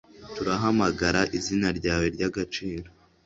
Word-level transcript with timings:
turahamagara 0.35 1.21
izina 1.37 1.67
ryawe 1.77 2.05
ryagaciro 2.15 2.87